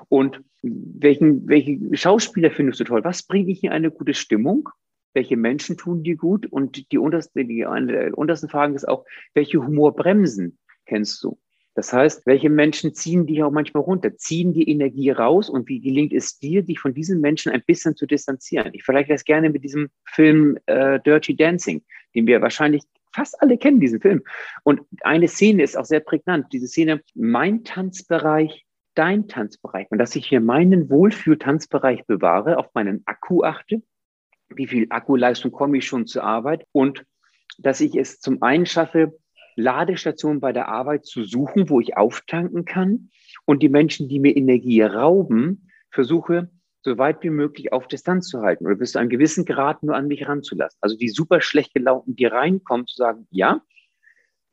[0.10, 3.04] Und welchen, welche Schauspieler findest du toll?
[3.04, 4.70] Was bringt dich in eine gute Stimmung?
[5.14, 6.46] Welche Menschen tun dir gut?
[6.46, 11.38] Und die unterste, die, eine der untersten Fragen ist auch, welche Humorbremsen kennst du?
[11.76, 15.80] Das heißt, welche Menschen ziehen dich auch manchmal runter, ziehen die Energie raus und wie
[15.80, 18.74] gelingt es dir, dich von diesen Menschen ein bisschen zu distanzieren?
[18.74, 21.84] Ich vergleiche das gerne mit diesem Film äh, Dirty Dancing,
[22.14, 22.84] den wir wahrscheinlich
[23.16, 24.24] fast alle kennen, diesen Film.
[24.64, 26.48] Und eine Szene ist auch sehr prägnant.
[26.52, 29.88] Diese Szene, mein Tanzbereich, dein Tanzbereich.
[29.90, 33.82] Und dass ich hier meinen Wohlfühl-Tanzbereich bewahre, auf meinen Akku achte,
[34.50, 37.06] wie viel Akkuleistung komme ich schon zur Arbeit und
[37.58, 39.18] dass ich es zum einen schaffe,
[39.56, 43.10] Ladestationen bei der Arbeit zu suchen, wo ich auftanken kann
[43.46, 46.50] und die Menschen, die mir Energie rauben, versuche,
[46.82, 49.96] so weit wie möglich auf Distanz zu halten oder bis zu einem gewissen Grad nur
[49.96, 50.78] an mich ranzulassen.
[50.82, 53.62] Also die super schlecht gelaunten, die reinkommen, zu sagen, ja,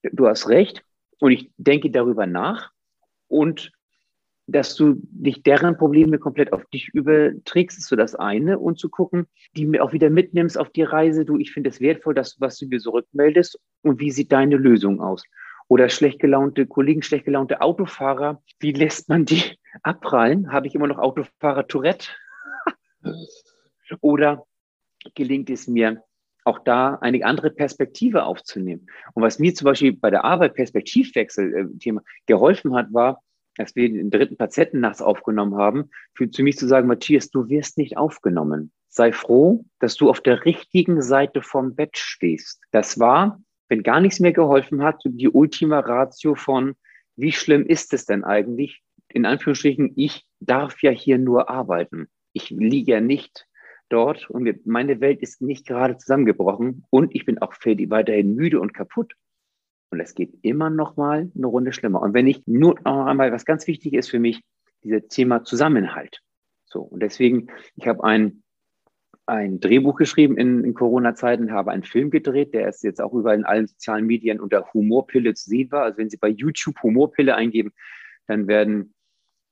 [0.02, 0.84] du hast recht
[1.18, 2.70] und ich denke darüber nach
[3.26, 3.72] und
[4.52, 8.58] dass du nicht deren Probleme komplett auf dich überträgst, ist so das eine.
[8.58, 11.24] Und zu gucken, die mir auch wieder mitnimmst auf die Reise.
[11.24, 13.58] Du, ich finde es wertvoll, dass du was du mir zurückmeldest.
[13.82, 15.24] Und wie sieht deine Lösung aus?
[15.68, 18.42] Oder schlecht gelaunte Kollegen, schlecht gelaunte Autofahrer.
[18.58, 19.42] Wie lässt man die
[19.82, 20.52] abprallen?
[20.52, 22.08] Habe ich immer noch Autofahrer Tourette?
[24.00, 24.44] Oder
[25.14, 26.02] gelingt es mir,
[26.44, 28.88] auch da eine andere Perspektive aufzunehmen?
[29.14, 33.22] Und was mir zum Beispiel bei der Arbeit Perspektivwechsel-Thema äh, geholfen hat, war,
[33.60, 37.48] als wir den dritten Patienten nachts aufgenommen haben, für zu mir zu sagen, Matthias, du
[37.48, 38.72] wirst nicht aufgenommen.
[38.88, 42.60] Sei froh, dass du auf der richtigen Seite vom Bett stehst.
[42.72, 46.74] Das war, wenn gar nichts mehr geholfen hat, die Ultima Ratio von,
[47.16, 48.82] wie schlimm ist es denn eigentlich?
[49.08, 52.08] In Anführungsstrichen, ich darf ja hier nur arbeiten.
[52.32, 53.46] Ich liege ja nicht
[53.88, 58.72] dort und meine Welt ist nicht gerade zusammengebrochen und ich bin auch weiterhin müde und
[58.72, 59.14] kaputt.
[59.90, 62.00] Und es geht immer noch mal eine Runde schlimmer.
[62.00, 64.42] Und wenn ich nur noch einmal, was ganz wichtig ist für mich,
[64.84, 66.20] dieses Thema Zusammenhalt.
[66.64, 66.82] So.
[66.82, 68.42] Und deswegen, ich habe ein,
[69.26, 73.36] ein Drehbuch geschrieben in, in Corona-Zeiten, habe einen Film gedreht, der ist jetzt auch überall
[73.36, 75.82] in allen sozialen Medien unter Humorpille zu sehen war.
[75.82, 77.72] Also wenn Sie bei YouTube Humorpille eingeben,
[78.26, 78.94] dann werden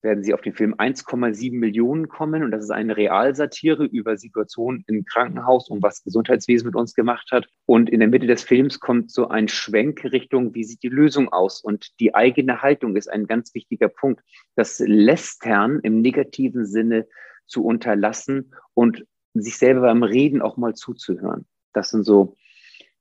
[0.02, 2.42] werden sie auf den Film 1,7 Millionen kommen.
[2.42, 7.30] Und das ist eine Realsatire über Situationen im Krankenhaus und was Gesundheitswesen mit uns gemacht
[7.32, 7.46] hat.
[7.66, 11.28] Und in der Mitte des Films kommt so ein Schwenk Richtung, wie sieht die Lösung
[11.30, 11.60] aus?
[11.60, 14.22] Und die eigene Haltung ist ein ganz wichtiger Punkt.
[14.54, 17.06] Das Lästern im negativen Sinne
[17.46, 21.46] zu unterlassen und sich selber beim Reden auch mal zuzuhören.
[21.72, 22.36] Das sind so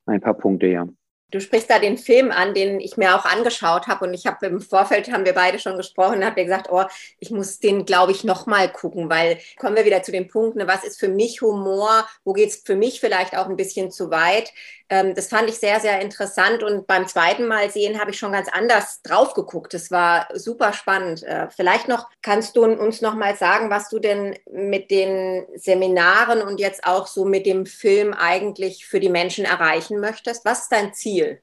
[0.05, 0.87] ein paar Punkte, ja.
[1.29, 4.45] Du sprichst da den Film an, den ich mir auch angeschaut habe und ich habe
[4.45, 6.85] im Vorfeld haben wir beide schon gesprochen, habe gesagt, oh,
[7.19, 10.55] ich muss den, glaube ich, noch mal gucken, weil kommen wir wieder zu dem Punkt,
[10.55, 13.91] ne, was ist für mich Humor, wo geht es für mich vielleicht auch ein bisschen
[13.91, 14.53] zu weit?
[14.89, 18.31] Ähm, das fand ich sehr, sehr interessant und beim zweiten Mal sehen habe ich schon
[18.31, 19.73] ganz anders drauf geguckt.
[19.73, 21.23] Das war super spannend.
[21.23, 26.41] Äh, vielleicht noch kannst du uns noch mal sagen, was du denn mit den Seminaren
[26.41, 30.45] und jetzt auch so mit dem Film eigentlich für die Menschen erreichen möchtest.
[30.45, 31.16] Was ist dein Ziel?
[31.17, 31.41] Ziel?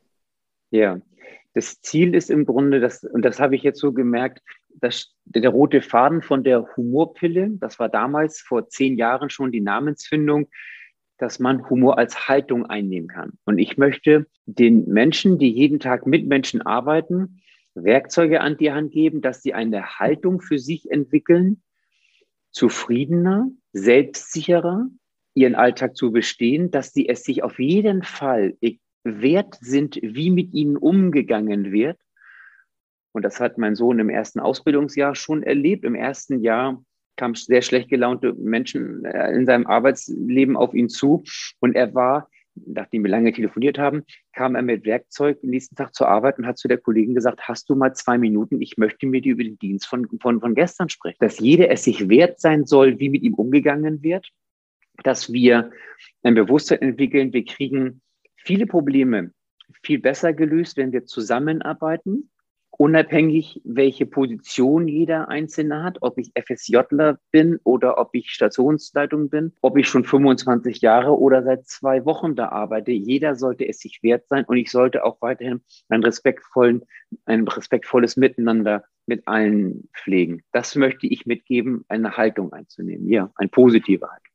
[0.70, 1.00] Ja,
[1.54, 4.42] das Ziel ist im Grunde, das, und das habe ich jetzt so gemerkt,
[4.74, 9.60] dass der rote Faden von der Humorpille, das war damals vor zehn Jahren schon die
[9.60, 10.48] Namensfindung,
[11.16, 13.38] dass man Humor als Haltung einnehmen kann.
[13.44, 17.40] Und ich möchte den Menschen, die jeden Tag mit Menschen arbeiten,
[17.74, 21.62] Werkzeuge an die Hand geben, dass sie eine Haltung für sich entwickeln,
[22.50, 24.88] zufriedener, selbstsicherer,
[25.34, 28.56] ihren Alltag zu bestehen, dass sie es sich auf jeden Fall,
[29.04, 31.98] wert sind, wie mit ihnen umgegangen wird.
[33.12, 35.84] Und das hat mein Sohn im ersten Ausbildungsjahr schon erlebt.
[35.84, 36.82] Im ersten Jahr
[37.16, 41.22] kamen sehr schlecht gelaunte Menschen äh, in seinem Arbeitsleben auf ihn zu.
[41.60, 46.08] Und er war, nachdem wir lange telefoniert haben, kam er mit Werkzeug nächsten Tag zur
[46.08, 49.24] Arbeit und hat zu der Kollegin gesagt, hast du mal zwei Minuten, ich möchte mit
[49.24, 51.18] dir über den Dienst von, von, von gestern sprechen.
[51.20, 54.28] Dass jeder es sich wert sein soll, wie mit ihm umgegangen wird,
[55.04, 55.70] dass wir
[56.22, 58.00] ein Bewusstsein entwickeln, wir kriegen
[58.44, 59.32] viele Probleme
[59.82, 62.30] viel besser gelöst, wenn wir zusammenarbeiten,
[62.70, 69.52] unabhängig, welche Position jeder Einzelne hat, ob ich FSJler bin oder ob ich Stationsleitung bin,
[69.60, 72.90] ob ich schon 25 Jahre oder seit zwei Wochen da arbeite.
[72.90, 76.02] Jeder sollte es sich wert sein und ich sollte auch weiterhin ein,
[77.26, 80.42] ein respektvolles Miteinander mit allen pflegen.
[80.52, 83.08] Das möchte ich mitgeben, eine Haltung einzunehmen.
[83.08, 84.33] Ja, eine positive Haltung.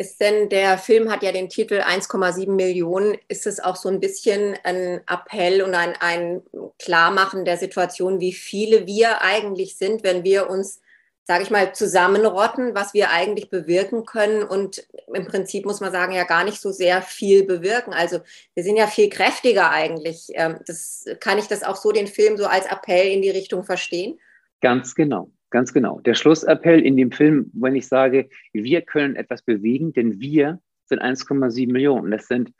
[0.00, 3.18] Ist denn der Film hat ja den Titel 1,7 Millionen.
[3.28, 6.40] Ist es auch so ein bisschen ein Appell und ein, ein
[6.78, 10.80] Klarmachen der Situation, wie viele wir eigentlich sind, wenn wir uns,
[11.24, 16.14] sage ich mal, zusammenrotten, was wir eigentlich bewirken können und im Prinzip muss man sagen,
[16.14, 17.92] ja gar nicht so sehr viel bewirken.
[17.92, 18.20] Also
[18.54, 20.28] wir sind ja viel kräftiger eigentlich.
[20.32, 23.64] Ähm, das, kann ich das auch so den Film so als Appell in die Richtung
[23.64, 24.18] verstehen?
[24.62, 25.30] Ganz genau.
[25.50, 26.00] Ganz genau.
[26.00, 31.02] Der Schlussappell in dem Film, wenn ich sage, wir können etwas bewegen, denn wir sind
[31.02, 32.10] 1,7 Millionen.
[32.12, 32.52] Das sind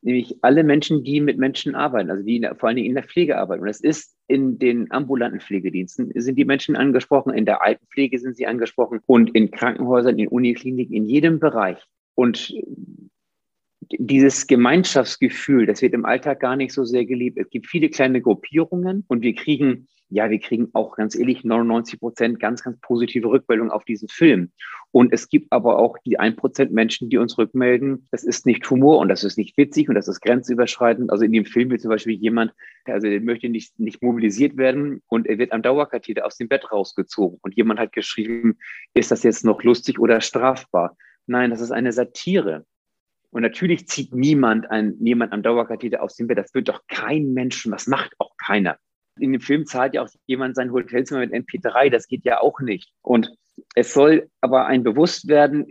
[0.00, 3.04] nämlich alle Menschen, die mit Menschen arbeiten, also die der, vor allen Dingen in der
[3.04, 3.62] Pflege arbeiten.
[3.62, 8.36] Und das ist in den ambulanten Pflegediensten sind die Menschen angesprochen, in der Altenpflege sind
[8.36, 11.78] sie angesprochen und in Krankenhäusern, in Unikliniken, in jedem Bereich.
[12.14, 12.54] Und
[13.90, 17.38] dieses Gemeinschaftsgefühl, das wird im Alltag gar nicht so sehr geliebt.
[17.38, 22.00] Es gibt viele kleine Gruppierungen und wir kriegen ja, wir kriegen auch ganz ehrlich 99
[22.00, 24.52] Prozent ganz, ganz positive Rückmeldungen auf diesen Film.
[24.90, 28.68] Und es gibt aber auch die 1 Prozent Menschen, die uns rückmelden, das ist nicht
[28.70, 31.10] Humor und das ist nicht witzig und das ist grenzüberschreitend.
[31.10, 32.54] Also in dem Film wird zum Beispiel jemand,
[32.86, 36.72] also der möchte nicht, nicht mobilisiert werden und er wird am Dauerkatheter aus dem Bett
[36.72, 37.38] rausgezogen.
[37.42, 38.58] Und jemand hat geschrieben,
[38.94, 40.96] ist das jetzt noch lustig oder strafbar?
[41.26, 42.64] Nein, das ist eine Satire.
[43.30, 46.38] Und natürlich zieht niemand ein, niemand am Dauerkatheter aus dem Bett.
[46.38, 48.78] Das wird doch kein Menschen, das macht auch keiner
[49.20, 51.90] in dem Film zahlt ja auch jemand sein Hotelzimmer mit MP3.
[51.90, 52.92] Das geht ja auch nicht.
[53.02, 53.32] Und
[53.74, 55.66] es soll aber ein Bewusstwerden,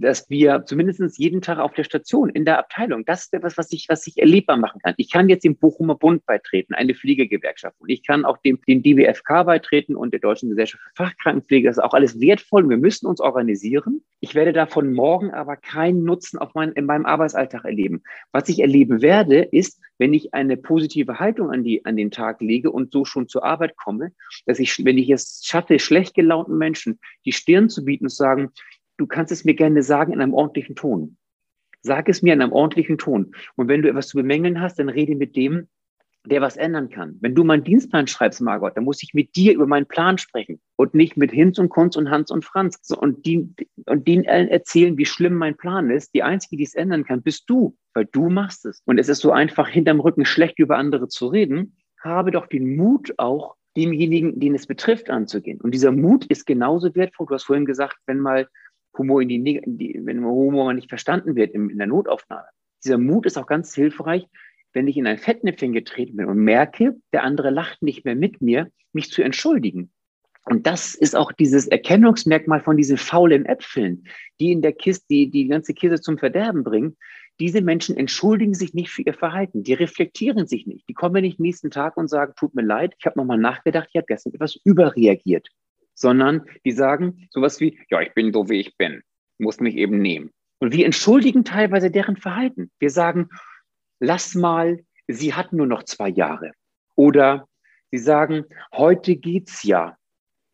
[0.00, 3.72] dass wir zumindest jeden Tag auf der Station, in der Abteilung, das ist etwas, was
[3.72, 4.94] ich, was ich erlebbar machen kann.
[4.96, 7.76] Ich kann jetzt dem Bochumer Bund beitreten, eine Pflegegewerkschaft.
[7.78, 11.68] Und ich kann auch dem, dem DWFK beitreten und der Deutschen Gesellschaft für Fachkrankenpflege.
[11.68, 12.68] Das ist auch alles wertvoll.
[12.68, 14.02] Wir müssen uns organisieren.
[14.20, 18.02] Ich werde davon morgen aber keinen Nutzen auf mein, in meinem Arbeitsalltag erleben.
[18.32, 22.40] Was ich erleben werde, ist, wenn ich eine positive Haltung an, die, an den Tag
[22.40, 24.12] lege und so schon zur Arbeit komme,
[24.44, 28.16] dass ich, wenn ich es schaffe, schlecht gelaunten Menschen die Stirn zu bieten und zu
[28.16, 28.50] sagen,
[28.96, 31.16] du kannst es mir gerne sagen in einem ordentlichen Ton.
[31.82, 33.32] Sag es mir in einem ordentlichen Ton.
[33.54, 35.68] Und wenn du etwas zu bemängeln hast, dann rede mit dem,
[36.26, 37.16] der was ändern kann.
[37.20, 40.60] Wenn du meinen Dienstplan schreibst, Margot, dann muss ich mit dir über meinen Plan sprechen
[40.76, 43.48] und nicht mit Hinz und Kunz und Hans und Franz und, die,
[43.86, 46.14] und denen erzählen, wie schlimm mein Plan ist.
[46.14, 48.82] Die Einzige, die es ändern kann, bist du, weil du machst es.
[48.84, 51.76] Und es ist so einfach, hinterm Rücken schlecht über andere zu reden.
[52.00, 55.60] Habe doch den Mut auch, demjenigen, den es betrifft, anzugehen.
[55.60, 57.26] Und dieser Mut ist genauso wertvoll.
[57.26, 58.48] Du hast vorhin gesagt, wenn mal
[58.98, 62.46] Humor in die, in die wenn Humor mal nicht verstanden wird in, in der Notaufnahme.
[62.84, 64.26] Dieser Mut ist auch ganz hilfreich,
[64.72, 68.42] wenn ich in ein Fettnäpfchen getreten bin und merke, der andere lacht nicht mehr mit
[68.42, 69.90] mir, mich zu entschuldigen.
[70.44, 74.04] Und das ist auch dieses Erkennungsmerkmal von diesen faulen Äpfeln,
[74.38, 76.96] die in der Kiste, die die ganze Kiste zum Verderben bringen.
[77.40, 80.88] Diese Menschen entschuldigen sich nicht für ihr Verhalten, die reflektieren sich nicht.
[80.88, 83.96] Die kommen nicht nächsten Tag und sagen, tut mir leid, ich habe nochmal nachgedacht, ich
[83.96, 85.48] habe gestern etwas überreagiert.
[85.96, 89.02] Sondern die sagen sowas wie, ja, ich bin so, wie ich bin,
[89.38, 90.30] muss mich eben nehmen.
[90.58, 92.70] Und wir entschuldigen teilweise deren Verhalten.
[92.78, 93.28] Wir sagen,
[93.98, 96.52] lass mal, sie hat nur noch zwei Jahre.
[96.94, 97.48] Oder
[97.90, 99.96] sie sagen, heute geht's ja.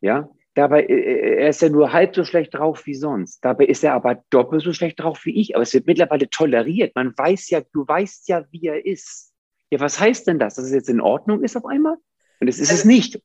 [0.01, 3.43] Ja, Dabei, äh, äh, er ist ja nur halb so schlecht drauf wie sonst.
[3.43, 5.55] Dabei ist er aber doppelt so schlecht drauf wie ich.
[5.55, 6.93] Aber es wird mittlerweile toleriert.
[6.95, 9.33] Man weiß ja, du weißt ja, wie er ist.
[9.71, 10.55] Ja, was heißt denn das?
[10.55, 11.97] Dass es jetzt in Ordnung ist auf einmal?
[12.39, 13.19] Und es ist es nicht.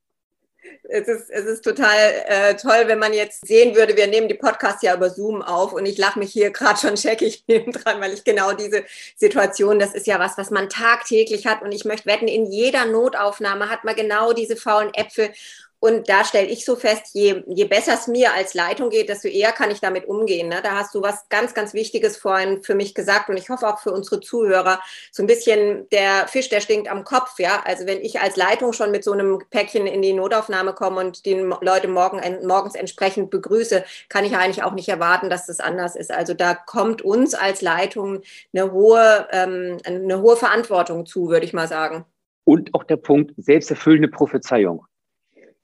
[0.91, 4.35] Es ist, es ist total äh, toll, wenn man jetzt sehen würde, wir nehmen die
[4.35, 8.15] Podcasts ja über Zoom auf und ich lache mich hier gerade schon checkig dran, weil
[8.15, 8.85] ich genau diese
[9.17, 12.87] Situation, das ist ja was, was man tagtäglich hat und ich möchte wetten, in jeder
[12.87, 15.31] Notaufnahme hat man genau diese faulen Äpfel
[15.81, 19.29] und da stelle ich so fest, je, je besser es mir als Leitung geht, desto
[19.29, 20.49] eher kann ich damit umgehen.
[20.49, 20.57] Ne?
[20.61, 23.79] Da hast du was ganz, ganz Wichtiges vorhin für mich gesagt und ich hoffe auch
[23.79, 24.81] für unsere Zuhörer.
[25.13, 27.39] So ein bisschen der Fisch, der stinkt am Kopf.
[27.39, 30.99] Ja, also wenn ich als Leitung schon mit so einem Päckchen in die Notaufnahme komme
[30.99, 35.61] und die Leute morgen, morgens entsprechend begrüße, kann ich eigentlich auch nicht erwarten, dass das
[35.61, 36.11] anders ist.
[36.11, 41.53] Also da kommt uns als Leitung eine hohe, ähm, eine hohe Verantwortung zu, würde ich
[41.53, 42.05] mal sagen.
[42.43, 44.85] Und auch der Punkt selbsterfüllende Prophezeiung.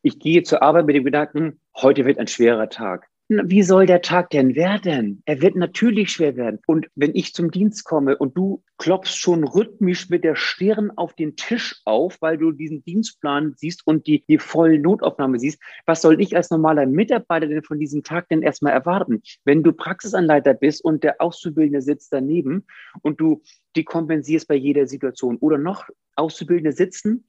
[0.07, 3.09] Ich gehe zur Arbeit mit dem Gedanken, heute wird ein schwerer Tag.
[3.29, 5.23] Wie soll der Tag denn werden?
[5.25, 6.61] Er wird natürlich schwer werden.
[6.67, 11.15] Und wenn ich zum Dienst komme und du klopfst schon rhythmisch mit der Stirn auf
[11.15, 16.03] den Tisch auf, weil du diesen Dienstplan siehst und die, die volle Notaufnahme siehst, was
[16.03, 19.23] soll ich als normaler Mitarbeiter denn von diesem Tag denn erstmal erwarten?
[19.47, 22.67] Wenn du Praxisanleiter bist und der Auszubildende sitzt daneben
[23.01, 23.41] und du
[23.75, 27.27] die kompensierst bei jeder Situation oder noch Auszubildende sitzen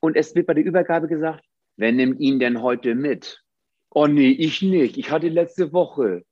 [0.00, 1.44] und es wird bei der Übergabe gesagt,
[1.78, 3.44] Wer nimmt ihn denn heute mit?
[3.90, 4.98] Oh nee, ich nicht.
[4.98, 6.24] Ich hatte letzte Woche.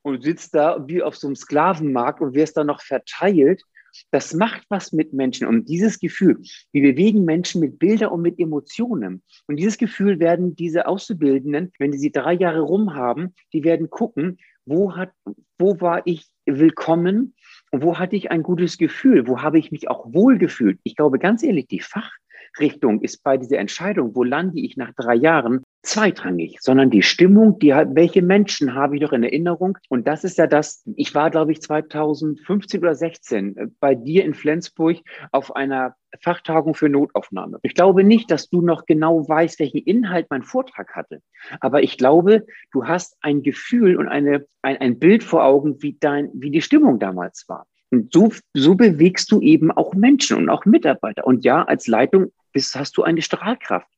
[0.00, 3.62] Und sitzt da wie auf so einem Sklavenmarkt und wirst da noch verteilt.
[4.10, 5.46] Das macht was mit Menschen.
[5.46, 6.40] Und dieses Gefühl,
[6.72, 9.22] wir bewegen Menschen mit Bildern und mit Emotionen.
[9.46, 14.38] Und dieses Gefühl werden diese Auszubildenden, wenn sie drei Jahre rum haben, die werden gucken,
[14.64, 15.10] wo hat,
[15.58, 17.34] wo war ich willkommen
[17.70, 19.26] und wo hatte ich ein gutes Gefühl?
[19.26, 20.78] Wo habe ich mich auch wohl gefühlt?
[20.84, 22.10] Ich glaube ganz ehrlich, die Fach,
[22.58, 27.58] Richtung ist bei dieser Entscheidung, wo lande ich nach drei Jahren, zweitrangig, sondern die Stimmung,
[27.58, 29.78] die, welche Menschen habe ich noch in Erinnerung?
[29.88, 34.24] Und das ist ja das, ich war, glaube ich, 2015 oder 16 äh, bei dir
[34.24, 34.98] in Flensburg
[35.32, 37.58] auf einer Fachtagung für Notaufnahme.
[37.62, 41.20] Ich glaube nicht, dass du noch genau weißt, welchen Inhalt mein Vortrag hatte.
[41.60, 45.96] Aber ich glaube, du hast ein Gefühl und eine, ein, ein Bild vor Augen, wie,
[45.98, 47.66] dein, wie die Stimmung damals war.
[47.96, 51.26] Und so, so bewegst du eben auch Menschen und auch Mitarbeiter.
[51.26, 53.88] Und ja, als Leitung bist, hast du eine Strahlkraft.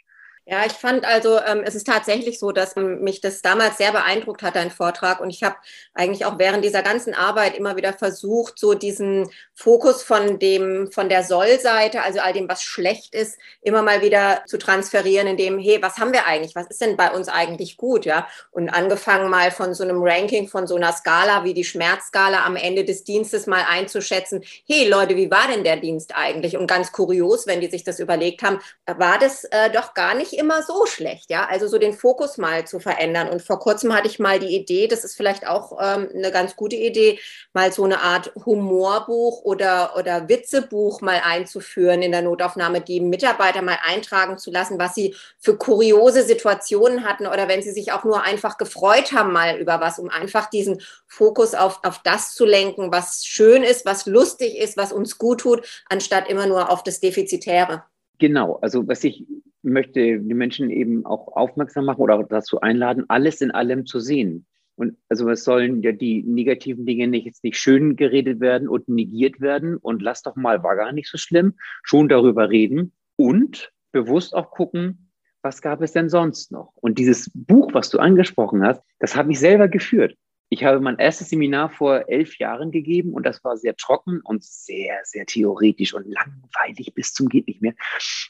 [0.51, 4.43] Ja, ich fand also, ähm, es ist tatsächlich so, dass mich das damals sehr beeindruckt
[4.43, 5.21] hat, dein Vortrag.
[5.21, 5.57] Und ich habe
[5.93, 11.11] eigentlich auch während dieser ganzen Arbeit immer wieder versucht, so diesen Fokus von dem, von
[11.11, 15.59] der Soll-Seite, also all dem, was schlecht ist, immer mal wieder zu transferieren, in dem,
[15.59, 16.55] hey, was haben wir eigentlich?
[16.55, 18.07] Was ist denn bei uns eigentlich gut?
[18.07, 18.27] Ja.
[18.51, 22.57] Und angefangen mal von so einem Ranking, von so einer Skala wie die Schmerzskala am
[22.57, 26.57] Ende des Dienstes mal einzuschätzen, hey Leute, wie war denn der Dienst eigentlich?
[26.57, 30.38] Und ganz kurios, wenn die sich das überlegt haben, war das äh, doch gar nicht
[30.39, 31.47] immer so schlecht, ja.
[31.47, 33.29] Also so den Fokus mal zu verändern.
[33.29, 36.57] Und vor kurzem hatte ich mal die Idee, das ist vielleicht auch ähm, eine ganz
[36.57, 37.19] gute Idee,
[37.53, 43.63] mal so eine Art Humorbuch oder, oder Witzebuch mal einzuführen in der Notaufnahme, die Mitarbeiter
[43.63, 48.05] mal eintragen zu lassen, was sie für kuriose Situationen hatten oder wenn sie sich auch
[48.05, 52.45] nur einfach gefreut haben mal über was, um einfach diesen Fokus auf, auf das zu
[52.45, 56.83] lenken, was schön ist, was lustig ist, was uns gut tut, anstatt immer nur auf
[56.83, 57.85] das Defizitäre.
[58.19, 59.25] Genau, also was ich
[59.63, 64.47] möchte die Menschen eben auch aufmerksam machen oder dazu einladen, alles in allem zu sehen.
[64.77, 68.89] Und also es sollen ja die negativen Dinge nicht jetzt nicht schön geredet werden und
[68.89, 73.73] negiert werden und lass doch mal, war gar nicht so schlimm, schon darüber reden und
[73.91, 75.11] bewusst auch gucken,
[75.43, 76.73] was gab es denn sonst noch?
[76.77, 80.17] Und dieses Buch, was du angesprochen hast, das habe ich selber geführt.
[80.51, 84.43] Ich habe mein erstes Seminar vor elf Jahren gegeben und das war sehr trocken und
[84.43, 87.75] sehr, sehr theoretisch und langweilig bis zum geht nicht mehr.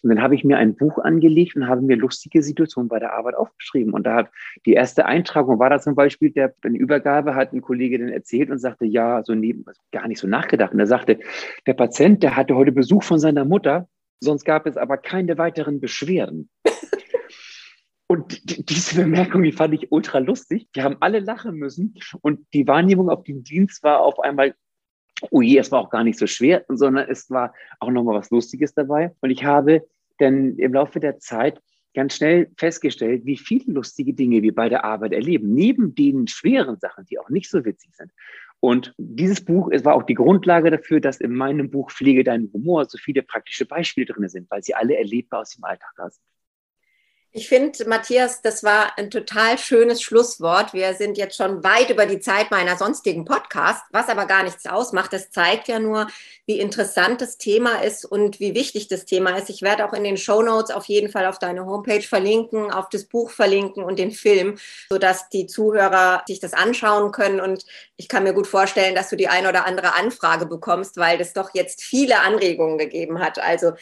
[0.02, 3.14] Und dann habe ich mir ein Buch angelegt und habe mir lustige Situationen bei der
[3.14, 3.92] Arbeit aufgeschrieben.
[3.92, 4.30] Und da hat
[4.66, 8.50] die erste Eintragung war da zum Beispiel, der eine Übergabe hat ein Kollege dann erzählt
[8.50, 10.72] und sagte, ja, so neben, also gar nicht so nachgedacht.
[10.72, 11.20] Und er sagte,
[11.66, 15.80] der Patient, der hatte heute Besuch von seiner Mutter, sonst gab es aber keine weiteren
[15.80, 16.50] Beschwerden.
[18.10, 20.66] Und diese Bemerkung, die fand ich ultra lustig.
[20.72, 24.54] Wir haben alle lachen müssen und die Wahrnehmung auf den Dienst war auf einmal,
[25.30, 28.30] oh je, es war auch gar nicht so schwer, sondern es war auch nochmal was
[28.30, 29.14] Lustiges dabei.
[29.20, 29.86] Und ich habe
[30.18, 31.60] dann im Laufe der Zeit
[31.92, 36.78] ganz schnell festgestellt, wie viele lustige Dinge wir bei der Arbeit erleben, neben den schweren
[36.78, 38.10] Sachen, die auch nicht so witzig sind.
[38.60, 42.50] Und dieses Buch es war auch die Grundlage dafür, dass in meinem Buch Pflege deinen
[42.54, 46.08] Humor so viele praktische Beispiele drin sind, weil sie alle erlebbar aus dem Alltag da
[46.08, 46.22] sind.
[47.32, 50.72] Ich finde, Matthias, das war ein total schönes Schlusswort.
[50.72, 54.64] Wir sind jetzt schon weit über die Zeit meiner sonstigen Podcast, was aber gar nichts
[54.64, 55.12] ausmacht.
[55.12, 56.08] Das zeigt ja nur,
[56.46, 59.50] wie interessant das Thema ist und wie wichtig das Thema ist.
[59.50, 62.88] Ich werde auch in den Show Notes auf jeden Fall auf deine Homepage verlinken, auf
[62.88, 64.56] das Buch verlinken und den Film,
[64.88, 67.42] sodass die Zuhörer sich das anschauen können.
[67.42, 67.66] Und
[67.98, 71.34] ich kann mir gut vorstellen, dass du die ein oder andere Anfrage bekommst, weil das
[71.34, 73.38] doch jetzt viele Anregungen gegeben hat.
[73.38, 73.72] Also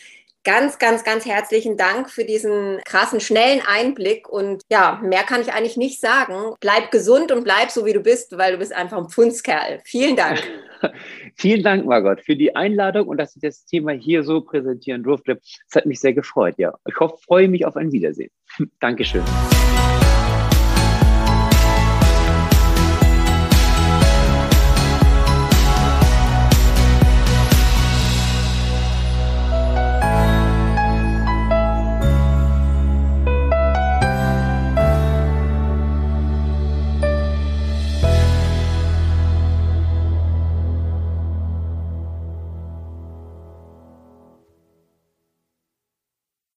[0.47, 4.29] ganz, ganz, ganz herzlichen Dank für diesen krassen, schnellen Einblick.
[4.29, 6.55] Und ja, mehr kann ich eigentlich nicht sagen.
[6.61, 9.81] Bleib gesund und bleib so, wie du bist, weil du bist einfach ein Pfundskerl.
[9.85, 10.41] Vielen Dank.
[11.35, 15.41] Vielen Dank, Margot, für die Einladung und dass ich das Thema hier so präsentieren durfte.
[15.69, 16.73] Es hat mich sehr gefreut, ja.
[16.87, 18.31] Ich hoffe, freue mich auf ein Wiedersehen.
[18.81, 19.25] Dankeschön.